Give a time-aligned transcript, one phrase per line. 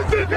[0.00, 0.30] That.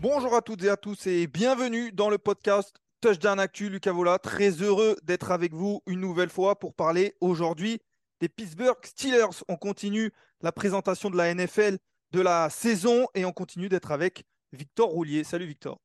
[0.00, 3.68] Bonjour à toutes et à tous et bienvenue dans le podcast Touchdown Actu.
[3.68, 7.80] Lucas Vola, très heureux d'être avec vous une nouvelle fois pour parler aujourd'hui
[8.20, 9.42] des Pittsburgh Steelers.
[9.48, 11.78] On continue la présentation de la NFL
[12.12, 15.24] de la saison et on continue d'être avec Victor Roulier.
[15.24, 15.80] Salut Victor.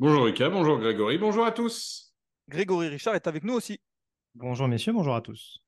[0.00, 2.12] Bonjour Lucas, bonjour Grégory, bonjour à tous.
[2.48, 3.78] Grégory Richard est avec nous aussi.
[4.34, 5.60] Bonjour messieurs, bonjour à tous.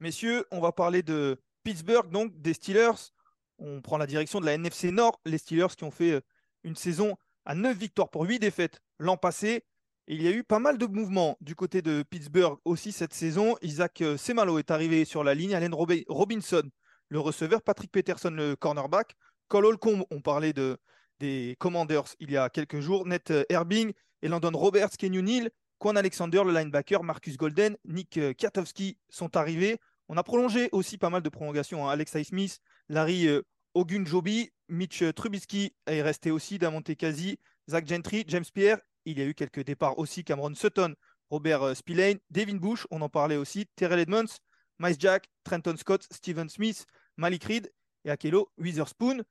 [0.00, 3.12] Messieurs, on va parler de Pittsburgh, donc des Steelers.
[3.58, 6.20] On prend la direction de la NFC Nord, les Steelers qui ont fait euh,
[6.64, 9.64] une saison à 9 victoires pour 8 défaites l'an passé.
[10.08, 13.56] Il y a eu pas mal de mouvements du côté de Pittsburgh aussi cette saison.
[13.62, 16.62] Isaac euh, Semalo est arrivé sur la ligne, Allen Rob- Robinson,
[17.08, 19.14] le receveur, Patrick Peterson, le cornerback,
[19.48, 20.78] Cole Holcomb, on parlait de,
[21.20, 25.50] des Commanders il y a quelques jours, Ned euh, Herbing et Landon Roberts, Kenyon Neal,
[25.82, 29.80] Quan Alexander, le linebacker, Marcus Golden, Nick euh, Katowski sont arrivés.
[30.06, 31.88] On a prolongé aussi pas mal de prolongations.
[31.88, 31.90] hein.
[31.90, 33.42] Alex Smith, Larry euh,
[33.74, 38.78] Ogunjobi, Mitch Trubisky est resté aussi, Damonte Kazi, Zach Gentry, James Pierre.
[39.06, 40.94] Il y a eu quelques départs aussi, Cameron Sutton,
[41.30, 44.38] Robert euh, Spillane, Devin Bush, on en parlait aussi, Terrell Edmonds,
[44.78, 47.72] Miles Jack, Trenton Scott, Steven Smith, Malik Reed
[48.04, 49.24] et Akelo Witherspoon.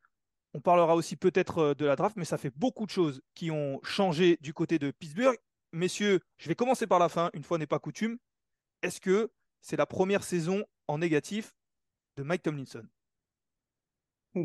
[0.54, 3.52] On parlera aussi peut-être euh, de la draft, mais ça fait beaucoup de choses qui
[3.52, 5.38] ont changé du côté de Pittsburgh.
[5.74, 8.18] Messieurs, je vais commencer par la fin, une fois n'est pas coutume.
[8.82, 11.54] Est-ce que c'est la première saison en négatif
[12.18, 12.86] de Mike Tomlinson?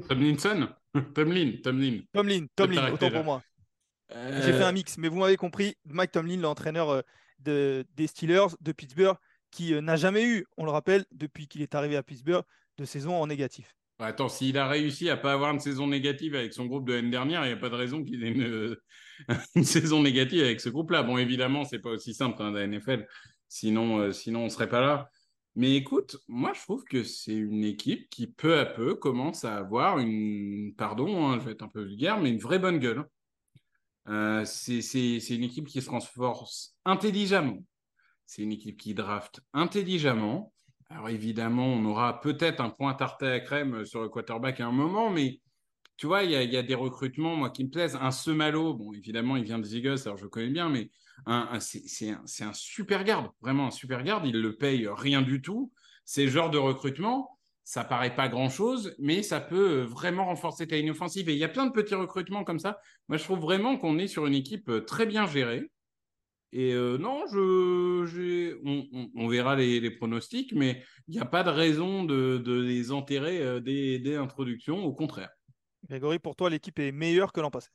[0.08, 0.68] Tomlinson?
[1.14, 2.00] Tomlin, Tomlin.
[2.12, 3.42] Tomlin, Tomlin, autant pour moi.
[4.12, 5.76] Euh, J'ai fait un mix, mais vous m'avez compris.
[5.84, 7.02] Mike Tomlin, l'entraîneur euh,
[7.40, 9.16] de- des Steelers de Pittsburgh,
[9.50, 12.44] qui euh, n'a jamais eu, on le rappelle, depuis qu'il est arrivé à Pittsburgh,
[12.78, 13.74] de saison en négatif.
[13.98, 17.10] Attends, s'il a réussi à pas avoir une saison négative avec son groupe de l'année
[17.10, 18.76] dernière, il n'y a pas de raison qu'il ait
[19.54, 21.02] une, saison négative avec ce groupe-là.
[21.02, 23.06] Bon, évidemment, c'est pas aussi simple hein, NFL,
[23.48, 25.08] sinon, euh, sinon on serait pas là.
[25.54, 29.56] Mais écoute, moi je trouve que c'est une équipe qui peu à peu commence à
[29.56, 33.06] avoir une, pardon, hein, je vais être un peu vulgaire, mais une vraie bonne gueule.
[34.08, 37.64] Euh, c'est c'est- c'est une équipe qui se renforce intelligemment.
[38.26, 40.52] C'est une équipe qui draft intelligemment.
[40.88, 44.72] Alors évidemment, on aura peut-être un point tarté à crème sur le quarterback à un
[44.72, 45.40] moment, mais
[45.96, 47.96] tu vois, il y a, des recrutements, moi, qui me plaisent.
[48.00, 50.90] Un Semalo, bon, évidemment, il vient des Eagles, alors je connais bien, mais
[51.60, 54.26] c'est un, super garde, vraiment un super garde.
[54.26, 55.72] Il le paye rien du tout.
[56.04, 60.68] C'est le genre de recrutement, ça paraît pas grand-chose, mais ça peut euh, vraiment renforcer
[60.68, 61.28] ta ligne offensive.
[61.28, 62.78] Et il y a plein de petits recrutements comme ça.
[63.08, 65.68] Moi, je trouve vraiment qu'on est sur une équipe euh, très bien gérée.
[66.52, 71.20] Et euh, non, je, j'ai- on, on- on verra les, les pronostics, mais il n'y
[71.20, 75.30] a pas de raison de, de les enterrer euh, dès, dès l'introduction, au contraire.
[75.88, 77.68] Grégory, pour toi, l'équipe est meilleure que l'an passé.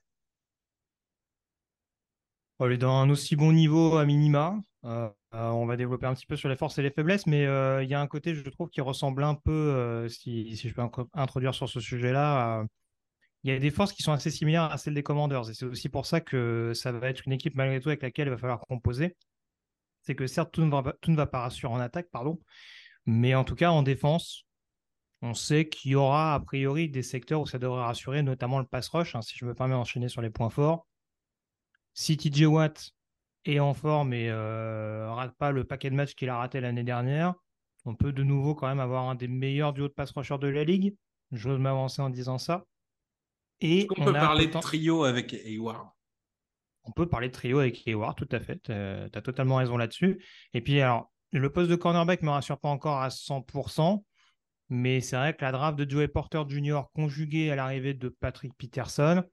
[2.60, 4.60] On est dans un aussi bon niveau à minima.
[4.86, 7.46] Euh, euh, on va développer un petit peu sur les forces et les faiblesses, mais
[7.46, 10.70] euh, il y a un côté, je trouve, qui ressemble un peu, euh, si, si
[10.70, 10.82] je peux
[11.14, 12.66] introduire sur ce sujet-là, euh,
[13.44, 15.50] il y a des forces qui sont assez similaires à celles des Commanders.
[15.50, 18.28] Et c'est aussi pour ça que ça va être une équipe, malgré tout, avec laquelle
[18.28, 19.16] il va falloir composer.
[20.04, 22.40] C'est que certes, tout ne va, pas- rassurer en attaque, pardon,
[23.06, 24.46] mais en tout cas, en défense,
[25.22, 28.66] on sait qu'il y aura a priori des secteurs où ça devrait rassurer, notamment le
[28.66, 30.88] pass rush, hein, si je me permets d'enchaîner sur les points forts.
[31.94, 32.92] Si TJ Watt
[33.46, 36.84] est en forme et euh, rate pas le paquet de matchs qu'il a raté l'année
[36.84, 37.36] dernière,
[37.86, 40.48] on peut de nouveau quand même avoir un des meilleurs duos de pass rushers de
[40.48, 40.96] la ligue.
[41.32, 42.66] J'ose m'avancer en disant ça.
[43.62, 45.88] Et On, on peut parler de trio avec Hayward?
[46.84, 48.60] on peut parler de trio avec Hayward, tout à fait.
[48.64, 50.24] Tu as totalement raison là-dessus.
[50.54, 54.04] Et puis, alors, le poste de cornerback ne me rassure pas encore à 100%,
[54.70, 56.82] mais c'est vrai que la draft de Joey Porter Jr.
[56.94, 59.24] conjuguée à l'arrivée de Patrick Peterson,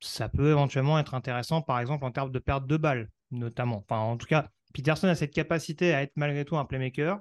[0.00, 3.84] ça peut éventuellement être intéressant, par exemple, en termes de perte de balles, notamment.
[3.88, 7.20] Enfin, en tout cas, Peterson a cette capacité à être malgré tout un playmaker.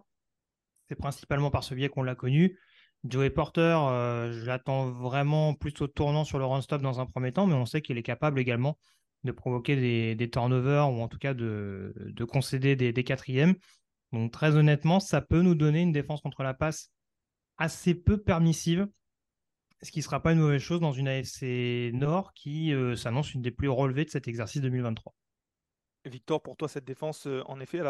[0.88, 2.58] C'est principalement par ce biais qu'on l'a connu.
[3.06, 7.32] Joey Porter, euh, je l'attends vraiment plus au tournant sur le run-stop dans un premier
[7.32, 8.78] temps, mais on sait qu'il est capable également
[9.24, 13.56] de provoquer des, turnovers ou en tout cas de, de concéder des, des quatrièmes.
[14.12, 16.90] Donc très honnêtement, ça peut nous donner une défense contre la passe
[17.58, 18.88] assez peu permissive
[19.82, 23.42] ce qui ne sera pas une mauvaise chose dans une AFC Nord qui s'annonce une
[23.42, 25.14] des plus relevées de cet exercice 2023.
[26.10, 27.82] Victor, pour toi, cette défense, en effet,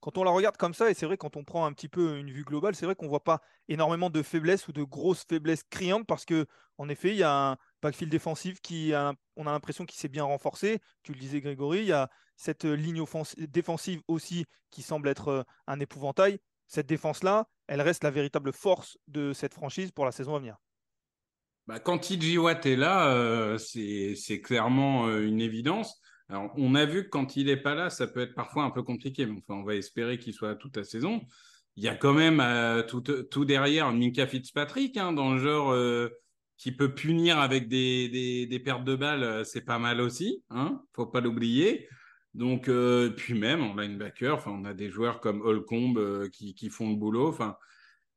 [0.00, 2.16] quand on la regarde comme ça, et c'est vrai, quand on prend un petit peu
[2.16, 5.24] une vue globale, c'est vrai qu'on ne voit pas énormément de faiblesses ou de grosses
[5.28, 6.46] faiblesses criantes parce que,
[6.78, 8.92] en effet, il y a un backfield défensif qui,
[9.36, 10.80] on a l'impression qu'il s'est bien renforcé.
[11.02, 13.04] Tu le disais, Grégory, il y a cette ligne
[13.38, 16.38] défensive aussi qui semble être un épouvantail.
[16.66, 20.56] Cette défense-là, elle reste la véritable force de cette franchise pour la saison à venir.
[21.66, 26.00] Bah, quand TJ est là, c'est clairement une évidence.
[26.28, 28.70] Alors, on a vu que quand il n'est pas là, ça peut être parfois un
[28.70, 31.20] peu compliqué, on va espérer qu'il soit toute la saison.
[31.76, 36.08] Il y a quand même euh, tout, derrière Minka Fitzpatrick, hein, dans le genre euh,
[36.56, 41.06] qui peut punir avec des, pertes de balles, euh, c'est pas mal aussi, hein, faut
[41.06, 41.88] pas l'oublier.
[42.32, 42.68] Donc,
[43.16, 45.94] puis même en linebacker, on a des joueurs comme Holcomb
[46.32, 47.32] qui, font le boulot.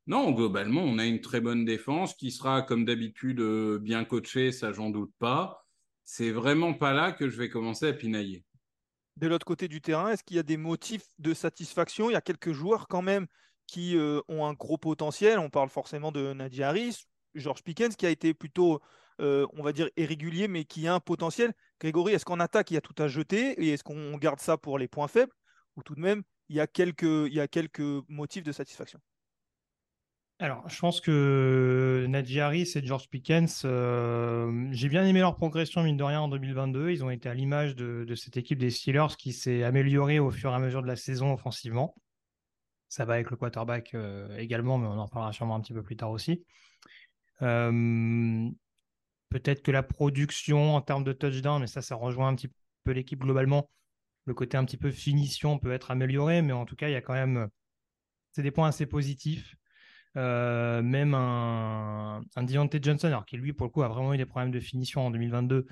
[0.08, 3.40] Non, globalement, on a une très bonne défense qui sera, comme d'habitude,
[3.80, 5.67] bien coachée, ça, j'en doute pas
[6.08, 8.46] c'est vraiment pas là que je vais commencer à pinailler.
[9.18, 12.10] De l'autre côté du terrain, est-ce qu'il y a des motifs de satisfaction?
[12.10, 13.28] Il y a quelques joueurs quand même
[13.68, 15.38] qui euh, ont un gros potentiel.
[15.38, 17.04] On parle forcément de Nadia Harris,
[17.36, 18.80] George Pickens qui a été plutôt,
[19.20, 21.54] euh, on va dire, irrégulier, mais qui a un potentiel.
[21.82, 24.58] Grégory, est-ce qu'en attaque, il y a tout à jeter et est-ce qu'on garde ça
[24.58, 25.34] pour les points faibles?
[25.76, 29.02] Ou tout de même, y a quelques, il y a quelques motifs de satisfaction?
[30.40, 35.82] Alors, je pense que Nadji Harris et George Pickens, euh, j'ai bien aimé leur progression,
[35.82, 36.92] mine de rien, en 2022.
[36.92, 40.52] Ils ont été à l'image de, cette équipe des Steelers qui s'est améliorée au fur
[40.52, 41.96] et à mesure de la saison offensivement.
[42.88, 45.82] Ça va avec le quarterback euh, également, mais on en parlera sûrement un petit peu
[45.82, 46.46] plus tard aussi.
[47.42, 48.48] Euh,
[49.30, 52.52] peut-être que la production en termes de touchdown, mais ça, ça rejoint un petit
[52.84, 53.72] peu l'équipe globalement.
[54.26, 56.96] Le côté un petit peu finition peut être amélioré, mais en tout cas, il y
[56.96, 57.48] a quand même.
[58.34, 59.56] C'est des points assez positifs.
[60.18, 64.18] Euh, même un, un Deontay Johnson, alors qui lui, pour le coup, a vraiment eu
[64.18, 65.68] des problèmes de finition en 2022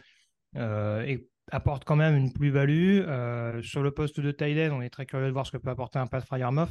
[0.57, 3.01] euh, et apporte quand même une plus-value.
[3.07, 5.71] Euh, sur le poste de Tyden, on est très curieux de voir ce que peut
[5.71, 6.69] apporter un Pat Fryermuff.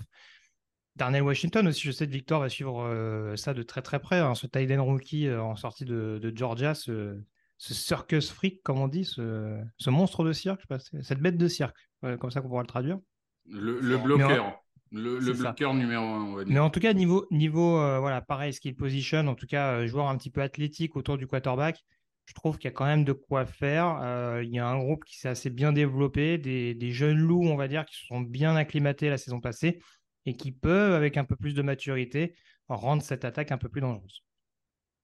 [0.95, 4.21] Darnell Washington aussi, je sais que Victor va suivre ça de très très près.
[4.21, 7.21] Hein, ce Tyden rookie en sortie de, Georgia, ce,
[7.59, 10.63] circus freak, comme on dit, ce, monstre de cirque,
[11.03, 11.77] cette bête de cirque,
[12.21, 12.99] comme ça qu'on pourra le traduire.
[13.47, 14.64] Le, bloqueur.
[14.95, 16.53] Le, bloqueur numéro un, on va dire.
[16.53, 19.87] Mais en tout cas, niveau, niveau euh, voilà, pareil, skill position, en tout cas, euh,
[19.87, 21.85] joueur un petit peu athlétique autour du quarterback,
[22.27, 23.99] je trouve qu'il y a quand même de quoi faire.
[24.03, 27.45] Euh, il y a un groupe qui s'est assez bien développé, des, des, jeunes loups,
[27.45, 29.81] on va dire, qui se sont bien acclimatés la saison passée
[30.27, 32.37] et qui peuvent, avec un peu plus de maturité,
[32.69, 34.23] rendre cette attaque un peu plus dangereuse.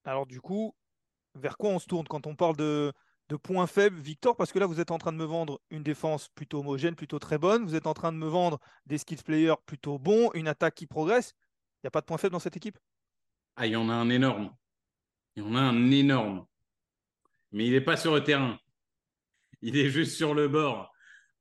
[0.05, 0.73] Alors du coup,
[1.35, 2.91] vers quoi on se tourne quand on parle de,
[3.31, 5.83] de points faibles, Victor, parce que là, vous êtes en train de me vendre une
[5.83, 7.63] défense plutôt homogène, plutôt très bonne.
[7.63, 10.85] Vous êtes en train de me vendre des skills players plutôt bons, une attaque qui
[10.85, 11.33] progresse.
[11.77, 12.77] Il n'y a pas de points faibles dans cette équipe?
[13.55, 14.53] Ah, il y en a un énorme.
[15.37, 16.45] Il y en a un énorme.
[17.53, 18.59] Mais il n'est pas sur le terrain.
[19.61, 20.91] Il est juste sur le bord.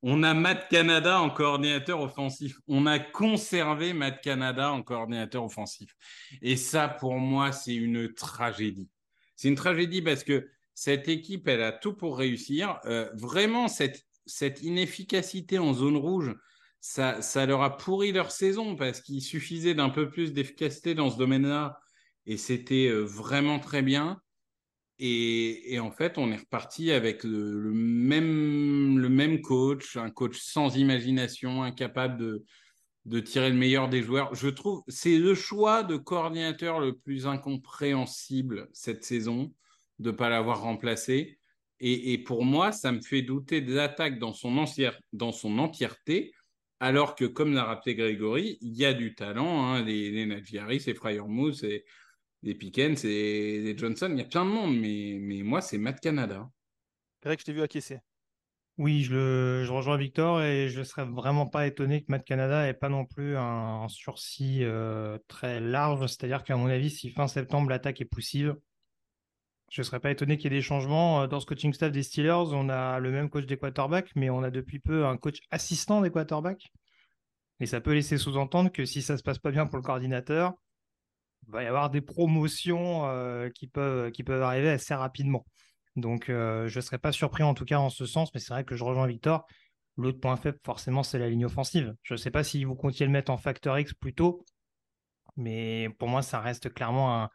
[0.02, 2.56] On a Matt Canada en coordinateur offensif.
[2.68, 5.96] On a conservé Matt Canada en coordinateur offensif.
[6.40, 8.88] Et ça, pour moi, c'est une tragédie.
[9.34, 10.48] C'est une tragédie parce que
[10.80, 12.80] cette équipe, elle a tout pour réussir.
[12.86, 14.02] Euh, vraiment, cette,
[14.62, 16.34] inefficacité en zone rouge,
[16.80, 21.18] ça, leur a pourri leur saison parce qu'il suffisait d'un peu plus d'efficacité dans ce
[21.18, 21.78] domaine-là
[22.24, 24.22] et c'était euh, vraiment très bien.
[24.98, 30.78] Et, en fait, on est reparti avec le, même, le même coach, un coach sans
[30.78, 32.42] imagination, incapable de,
[33.04, 34.34] de tirer le meilleur des joueurs.
[34.34, 39.52] Je trouve c'est le choix de coordinateur le plus incompréhensible cette saison
[40.00, 41.38] de ne pas l'avoir remplacé.
[41.82, 44.64] Et, pour moi, ça me fait douter de l'attaque dans, son
[45.14, 46.34] dans son entièreté,
[46.78, 49.64] alors que, comme l'a rappelé Grégory, il y a du talent.
[49.64, 50.94] Hein, les, les Nadjiari, c'est
[51.26, 51.86] Moose, et
[52.42, 55.78] les Pickens, et les Johnson, il y a plein de monde, mais, mais moi, c'est
[55.78, 56.50] Matt Canada.
[57.22, 58.00] Greg, je t'ai vu acquiescer.
[58.76, 62.64] Oui, je, je, rejoins Victor et je ne serais vraiment pas étonné que Matt Canada
[62.64, 66.06] n'ait pas non plus un, sursis euh, très large.
[66.06, 68.56] C'est-à-dire qu'à mon avis, si fin septembre l'attaque est poussive,
[69.70, 71.22] je ne serais pas étonné qu'il y ait des changements.
[71.22, 74.28] Euh, dans ce coaching staff des Steelers, on a le même coach des quarterbacks, mais
[74.28, 76.66] on a depuis peu un coach assistant des quarterbacks.
[77.60, 79.82] Et ça peut laisser sous-entendre que si ça ne se passe pas bien pour le
[79.82, 80.54] coordinateur,
[81.46, 85.46] il va y avoir des promotions euh, qui, peuvent, arriver assez rapidement.
[85.96, 88.52] Donc, euh, je ne serais pas surpris en tout cas en ce sens, mais c'est
[88.52, 89.46] vrai que je rejoins Victor.
[89.96, 91.94] L'autre point faible, forcément, c'est la ligne offensive.
[92.02, 94.44] Je ne sais pas si vous comptiez le mettre en facteur X plus tôt,
[95.36, 97.30] mais pour moi, ça reste clairement un,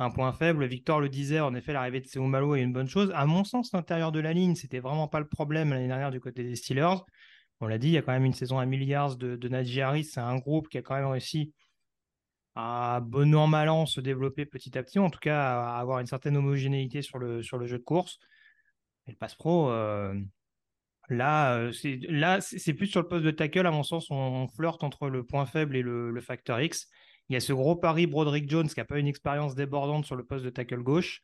[0.00, 0.66] un point faible.
[0.66, 3.12] Victor le disait, en effet, l'arrivée de Seumalo est une bonne chose.
[3.14, 6.20] À mon sens, l'intérieur de la ligne, c'était vraiment pas le problème l'année dernière du
[6.20, 6.96] côté des Steelers.
[7.60, 9.82] On l'a dit, il y a quand même une saison à milliards de, de Najee
[9.82, 10.04] Harris.
[10.04, 11.52] C'est un groupe qui a quand même réussi
[12.54, 16.00] à bon an mal an se développer petit à petit, en tout cas à avoir
[16.00, 18.18] une certaine homogénéité sur le, sur le jeu de course.
[19.06, 20.14] Et le pass pro, euh,
[21.08, 24.48] là, euh, c'est, là, c'est plus sur le poste de tackle, à mon sens, on,
[24.48, 26.88] flirte entre le point faible et le, facteur X.
[27.30, 30.16] Il y a ce gros pari Broderick Jones qui n'a pas une expérience débordante sur
[30.16, 31.22] le poste de tackle gauche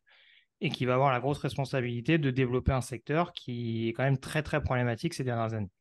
[0.60, 4.16] et qui va avoir la grosse responsabilité de développer un secteur qui est quand même
[4.16, 5.72] très très problématique ces dernières années.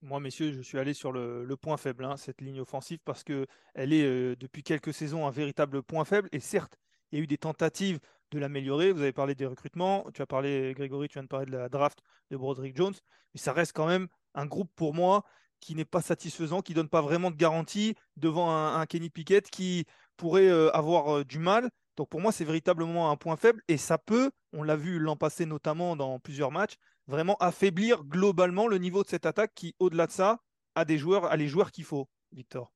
[0.00, 3.46] Moi, messieurs, je suis allé sur le, point faible, hein, cette ligne offensive, parce qu'elle
[3.74, 6.28] est euh, depuis quelques saisons un véritable point faible.
[6.30, 6.78] Et certes,
[7.10, 7.98] il y a eu des tentatives
[8.30, 8.92] de l'améliorer.
[8.92, 11.68] Vous avez parlé des recrutements, tu as parlé, Grégory, tu viens de parler de la
[11.68, 11.98] draft
[12.30, 12.94] de Broderick Jones,
[13.34, 15.24] mais ça reste quand même un groupe pour moi
[15.60, 19.50] qui n'est pas satisfaisant, qui ne donne pas vraiment de garantie devant un, Kenny Pickett
[19.50, 19.84] qui
[20.16, 21.70] pourrait euh, avoir euh, du mal.
[21.96, 25.16] Donc pour moi, c'est véritablement un point faible et ça peut, on l'a vu l'an
[25.16, 26.74] passé notamment dans plusieurs matchs,
[27.06, 30.38] vraiment affaiblir globalement le niveau de cette attaque qui, au-delà de ça,
[30.74, 32.72] a des joueurs, a les joueurs qu'il faut, Victor.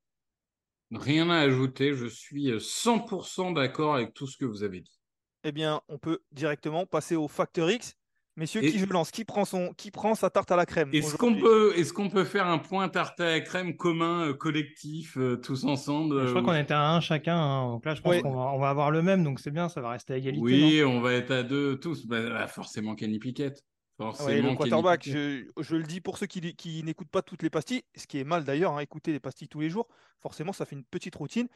[0.91, 5.01] Rien à ajouter, je suis 100% d'accord avec tout ce que vous avez dit.
[5.45, 7.97] Eh bien, on peut directement passer au Factor X.
[8.37, 9.11] Messieurs, qui je lance?
[9.11, 9.75] Qui prend, son...
[9.75, 11.75] qui prend sa tarte à la crème Est-ce qu'on peut...
[11.77, 15.65] Est qu'on peut faire un point tarte à la crème commun, euh, collectif, euh, tous
[15.65, 17.37] ensemble Je crois euh, qu'on était à un chacun.
[17.37, 17.73] Hein.
[17.73, 19.23] Donc là, je pense qu'on va, on va avoir le même.
[19.23, 20.43] Donc c'est bien, ça va rester à égalité.
[20.43, 22.07] Oui, on va être à deux tous.
[22.07, 23.63] Bah, bah, forcément, Kenny Pickett.
[23.99, 27.51] Forcément, le quarterback, je, je, le dis pour ceux qui, qui n'écoutent pas toutes les
[27.51, 29.87] pastilles, ce qui est mal d'ailleurs, hein, écouter les pastilles tous les jours,
[30.21, 31.47] forcément, ça fait une petite routine.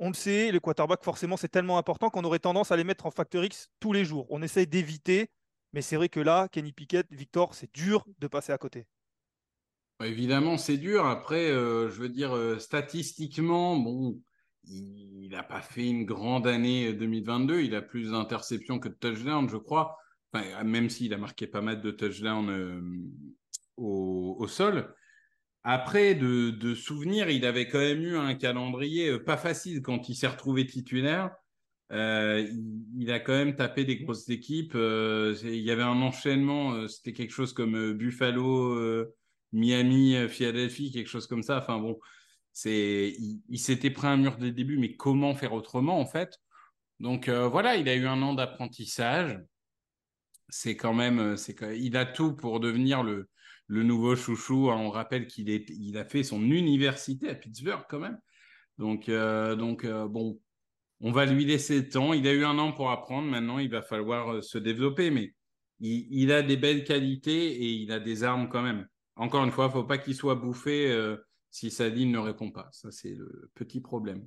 [0.00, 3.06] On le sait, le quarterback, forcément, c'est tellement important qu'on aurait tendance à les mettre
[3.06, 4.26] en facteur X tous les jours.
[4.30, 5.30] On essaye d'éviter
[5.74, 8.86] mais c'est vrai que là, Kenny Pickett, Victor, c'est dur de passer à côté.
[9.98, 11.04] Bah, évidemment, c'est dur.
[11.04, 13.84] Après, euh, je veux dire, euh, statistiquement,
[14.62, 17.62] il n'a pas fait une grande année 2022.
[17.62, 19.98] Il a plus d'interceptions que de touchdowns, je crois.
[20.64, 22.80] même s'il a marqué pas mal de touchdowns euh,
[23.76, 24.94] au, sol.
[25.64, 30.14] Après, de, de souvenirs, il avait quand même eu un calendrier pas facile quand il
[30.14, 31.32] s'est retrouvé titulaire.
[31.92, 32.48] Euh,
[32.96, 34.74] il, a quand même tapé des grosses équipes.
[34.74, 39.06] Euh, il y avait un enchaînement, euh, c'était quelque chose comme Buffalo,
[39.52, 41.58] Miami, Philadelphie, quelque chose comme ça.
[41.58, 41.98] Enfin bon,
[42.52, 43.14] c'est,
[43.48, 46.38] il, s'était pris un mur dès le début, mais comment faire autrement en fait?
[47.00, 49.40] Donc voilà, il a eu un an d'apprentissage.
[50.48, 53.28] C'est quand même, c'est il a tout pour devenir le,
[53.68, 54.70] nouveau chouchou.
[54.70, 58.18] On rappelle qu'il a fait son université à Pittsburgh quand même.
[58.78, 60.40] Donc, donc bon,
[61.04, 62.14] on va lui laisser le temps.
[62.14, 63.28] Il a eu un an pour apprendre.
[63.28, 65.10] Maintenant, il va falloir euh, se développer.
[65.10, 65.34] Mais
[65.78, 68.88] il, a des belles qualités et il a des armes quand même.
[69.16, 71.18] Encore une fois, il ne faut pas qu'il soit bouffé euh,
[71.50, 72.68] si sa ne répond pas.
[72.72, 74.26] Ça, c'est le petit problème.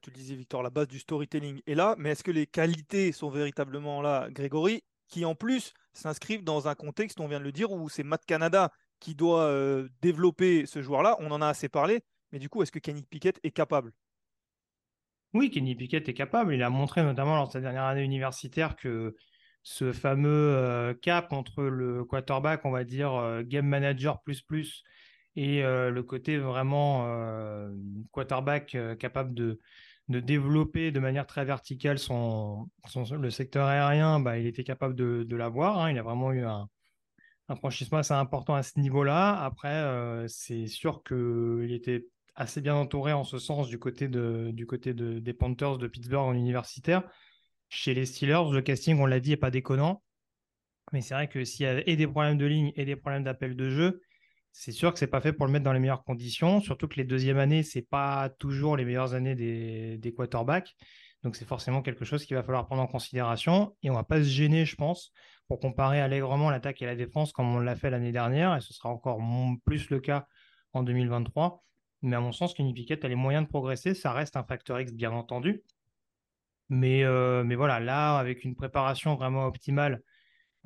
[0.00, 1.96] tu le disais, Victor, la base du storytelling est là.
[1.98, 6.76] Mais est-ce que les qualités sont véritablement là, Grégory Qui en plus s'inscrivent dans un
[6.76, 8.70] contexte, on vient de le dire, où c'est Matt Canada
[9.00, 11.16] qui doit euh, développer ce joueur-là?
[11.18, 12.04] On en a assez parlé.
[12.30, 13.92] Mais du coup, est-ce que Kenny Pickett est capable?
[15.36, 16.54] Oui, Kenny Pickett est capable.
[16.54, 19.14] Il a montré notamment lors de sa dernière année universitaire que
[19.68, 24.84] ce fameux euh, cap entre le quarterback, on va dire euh, game manager plus plus,
[25.34, 27.04] et euh, le côté vraiment
[28.12, 29.58] quarterback capable de,
[30.08, 32.68] de développer de manière très verticale son,
[33.10, 35.80] le secteur aérien, bah, il était capable de, de l'avoir.
[35.80, 35.90] Hein.
[35.90, 36.68] Il a vraiment eu un,
[37.48, 39.42] un franchissement assez important à ce niveau-là.
[39.42, 44.66] Après, c'est sûr qu'il était assez bien entouré en ce sens du côté, de, du
[44.66, 47.02] côté de, des Panthers de Pittsburgh en universitaire.
[47.68, 50.02] Chez les Steelers, le casting, on l'a dit, n'est pas déconnant.
[50.92, 53.24] Mais c'est vrai que s'il y a et des problèmes de ligne et des problèmes
[53.24, 54.00] d'appel de jeu,
[54.52, 56.60] c'est sûr que c'est pas fait pour le mettre dans les meilleures conditions.
[56.60, 60.76] Surtout que les deuxièmes années, c'est pas toujours les meilleures années des, des quarterbacks.
[61.22, 63.76] Donc c'est forcément quelque chose qu'il va falloir prendre en considération.
[63.82, 65.12] Et on va pas se gêner, je pense,
[65.48, 68.54] pour comparer allègrement l'attaque et la défense comme on l'a fait l'année dernière.
[68.56, 69.20] Et ce sera encore
[69.64, 70.26] plus le cas
[70.72, 71.65] en 2023.
[72.02, 73.94] Mais à mon sens, Kenny Pickett a les moyens de progresser.
[73.94, 75.62] Ça reste un facteur X, bien entendu.
[76.68, 80.02] Mais, euh, voilà, là, avec une préparation vraiment optimale,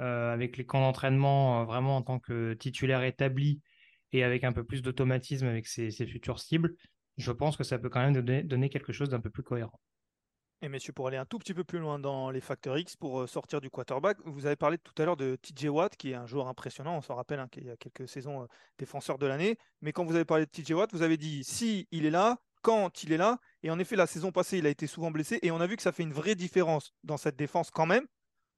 [0.00, 3.60] euh, avec les camps d'entraînement euh, vraiment en tant que titulaire établi
[4.12, 6.74] et avec un peu plus d'automatisme avec ses, futures cibles,
[7.18, 9.78] je pense que ça peut quand même donner quelque chose d'un peu plus cohérent.
[10.62, 13.22] Et messieurs, pour aller un tout petit peu plus loin dans les facteurs X, pour
[13.22, 16.14] euh, sortir du quarterback, vous avez parlé tout à l'heure de TJ Watt, qui est
[16.14, 18.46] un joueur impressionnant, on s'en rappelle, hein, qu'il y a quelques saisons euh,
[18.78, 19.56] défenseur de l'année.
[19.80, 22.36] Mais quand vous avez parlé de TJ Watt, vous avez dit si il est là,
[22.60, 23.38] quand il est là.
[23.62, 25.38] Et en effet, la saison passée, il a été souvent blessé.
[25.40, 28.06] Et on a vu que ça fait une vraie différence dans cette défense quand même.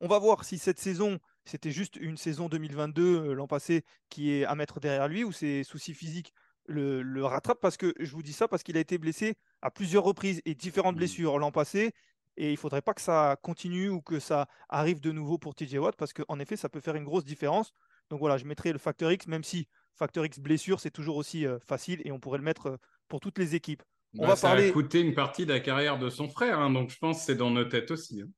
[0.01, 4.33] On va voir si cette saison, c'était juste une saison 2022 euh, l'an passé qui
[4.33, 6.35] est à mettre derrière lui ou ses soucis physiques
[6.67, 9.71] le, le rattrape parce que je vous dis ça parce qu'il a été blessé à
[9.71, 10.97] plusieurs reprises et différentes mmh.
[10.97, 11.93] blessures l'an passé.
[12.37, 15.55] Et il ne faudrait pas que ça continue ou que ça arrive de nouveau pour
[15.55, 17.73] TJ Watt parce qu'en effet, ça peut faire une grosse différence.
[18.11, 21.47] Donc voilà, je mettrai le facteur X, même si facteur X blessure, c'est toujours aussi
[21.47, 22.77] euh, facile et on pourrait le mettre euh,
[23.09, 23.83] pour toutes les équipes.
[24.17, 24.69] On Bah, va ça parler.
[24.69, 27.25] a coûté une partie de la carrière de son frère, hein, donc je pense que
[27.27, 28.23] c'est dans nos têtes aussi.
[28.23, 28.29] hein.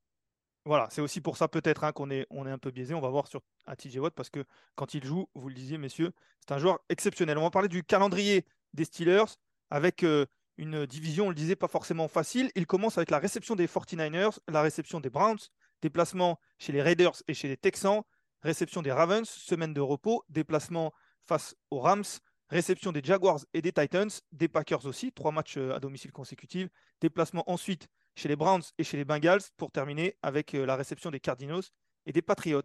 [0.66, 2.94] Voilà, c'est aussi pour ça peut-être hein, qu'on est, un peu biaisé.
[2.94, 4.44] On va voir sur à TJ Watt parce que
[4.76, 7.36] quand il joue, vous le disiez, messieurs, c'est un joueur exceptionnel.
[7.36, 9.36] On va parler du calendrier des Steelers
[9.70, 10.24] avec euh,
[10.56, 12.50] une division, on le disait, pas forcément facile.
[12.54, 15.38] Il commence avec la réception des 49ers, la réception des Browns,
[15.82, 18.02] déplacement chez les Raiders et chez les Texans,
[18.42, 20.94] réception des Ravens, semaine de repos, déplacement
[21.26, 22.04] face aux Rams,
[22.48, 26.68] réception des Jaguars et des Titans, des Packers aussi, trois matchs euh, à domicile consécutifs,
[27.00, 31.10] déplacement ensuite chez les Browns et chez les Bengals pour terminer avec euh, la réception
[31.10, 31.64] des Cardinals
[32.06, 32.62] et des Patriots.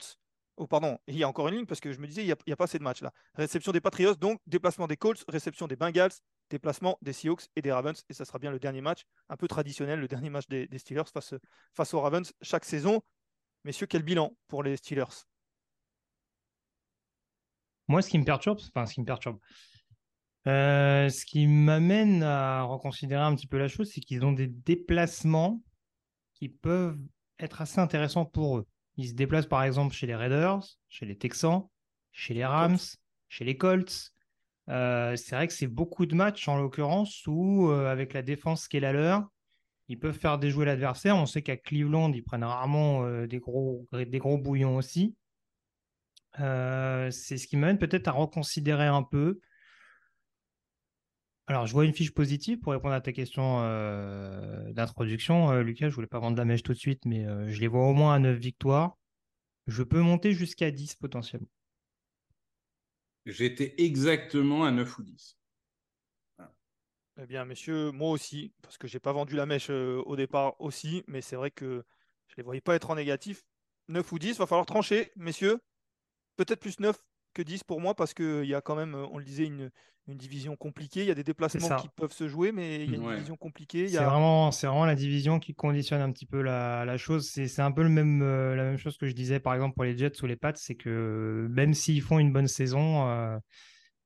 [0.58, 2.54] Oh, pardon, il y a encore une ligne parce que je me disais, il n'y
[2.54, 3.14] a, pas assez de matchs là.
[3.36, 6.12] Réception des Patriots, donc déplacement des Colts, réception des Bengals,
[6.50, 8.04] déplacement des Seahawks et des Ravens.
[8.10, 10.80] Et ça sera bien le dernier match, un peu traditionnel, le dernier match des, des
[10.80, 11.34] Steelers face,
[11.74, 13.02] face aux Ravens chaque saison.
[13.64, 15.26] Messieurs, quel bilan pour les Steelers?
[17.88, 19.40] Moi, ce qui me perturbe, enfin, ce qui me perturbe,
[20.50, 24.48] euh, ce qui m'amène à reconsidérer un petit peu la chose, c'est qu'ils ont des
[24.48, 25.62] déplacements
[26.34, 27.00] qui peuvent
[27.40, 28.68] être assez intéressants pour eux.
[28.98, 31.64] Ils se déplacent par exemple chez les Raiders, chez les Texans,
[32.12, 32.78] chez les Rams,
[33.30, 34.14] chez les Colts.
[34.70, 38.68] Euh, c'est vrai que c'est beaucoup de matchs en l'occurrence où, euh, avec la défense
[38.68, 39.28] qui est la leur,
[39.88, 41.16] ils peuvent faire déjouer l'adversaire.
[41.16, 45.16] On sait qu'à Cleveland, ils prennent rarement euh, des, gros, des gros bouillons aussi.
[46.38, 49.40] C'est ce qui m'amène peut-être à reconsidérer un peu.
[51.50, 55.90] Alors, je vois une fiche positive pour répondre à ta question euh, d'introduction, euh, Lucas.
[55.90, 57.94] Je voulais pas vendre la mèche tout de suite, mais euh, je les vois au
[57.94, 59.00] moins à 9 victoires.
[59.66, 61.50] Je peux monter jusqu'à 10 potentiellement.
[63.26, 65.40] J'étais exactement à 9 ou 10.
[67.20, 70.54] Eh bien, messieurs, moi aussi, parce que j'ai pas vendu la mèche euh, au départ
[70.62, 71.84] aussi, mais c'est vrai que
[72.28, 73.42] je les voyais pas être en négatif.
[73.88, 75.58] 9 ou 10, va falloir trancher, messieurs.
[76.38, 76.96] Peut-être plus 9
[77.34, 79.72] que 10 pour moi, parce qu'il y a quand même, on le disait, une,
[80.12, 81.02] une division compliquée.
[81.02, 83.14] Il y a des déplacements qui peuvent se jouer, mais il y a une Ouais.
[83.16, 83.82] division compliquée.
[83.84, 86.98] Il y C'est vraiment, c'est vraiment la division qui conditionne un petit peu la, la
[86.98, 87.30] chose.
[87.30, 89.84] C'est, un peu le même, euh, la même chose que je disais par exemple pour
[89.84, 93.38] les Jets ou les Pats, c'est que même s'ils font une bonne saison, euh,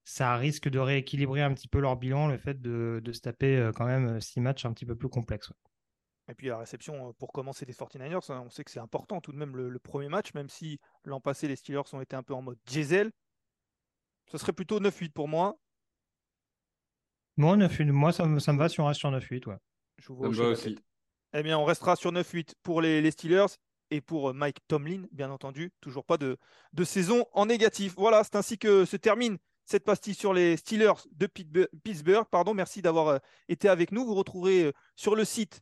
[0.04, 3.56] ça risque de rééquilibrer un petit peu leur bilan, le fait de, de se taper
[3.58, 5.50] euh, quand même six matchs un petit peu plus complexes.
[5.50, 5.56] ouais.
[6.30, 9.20] Et puis la réception euh, pour commencer des 49ers, hein, on sait que c'est important
[9.22, 12.16] tout de même le, le premier match, même si l'an passé les Steelers ont été
[12.16, 13.12] un peu en mode diesel.
[14.32, 15.58] Ce serait plutôt 9-8 pour moi.
[17.38, 19.48] Moi, 9-8, moi ça, me- ça me va si on reste sur 9-8.
[19.48, 19.58] Ouais.
[19.98, 20.80] Je vous vois Ça me hocher va la aussi.
[21.34, 23.48] Eh bien, on restera sur 9-8 pour les, les Steelers
[23.90, 25.72] et pour euh, Mike Tomlin, bien entendu.
[25.82, 26.38] Toujours pas de,
[26.74, 27.94] de saison en négatif.
[27.98, 32.26] Voilà, c'est ainsi que se termine cette pastille sur les Steelers de Pittsburgh.
[32.30, 33.18] Pardon, merci d'avoir euh,
[33.50, 34.06] été avec nous.
[34.06, 35.62] Vous retrouverez euh, sur le site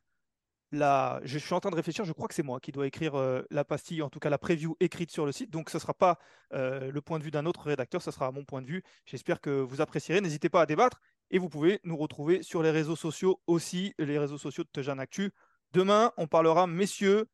[0.72, 1.20] la...
[1.24, 3.42] Je suis en train de réfléchir, je crois que c'est moi qui dois écrire euh,
[3.52, 5.50] la pastille, en tout cas la preview écrite sur le site.
[5.52, 6.18] Donc ce ne sera pas
[6.54, 8.84] euh, le point de vue d'un autre rédacteur, ce sera mon point de vue.
[9.06, 10.22] J'espère que vous apprécierez.
[10.22, 11.00] N'hésitez pas à débattre.
[11.32, 15.00] Et vous pouvez nous retrouver sur les réseaux sociaux aussi, les réseaux sociaux de Tejan
[15.00, 15.32] Actu.
[15.72, 17.28] Demain, on parlera, messieurs,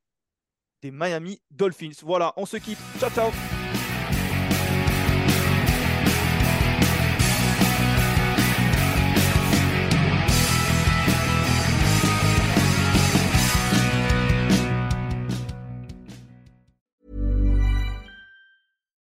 [0.81, 2.03] des Miami Dolphins.
[2.03, 2.79] Voilà, on se quitte.
[2.99, 3.31] Ciao, ciao.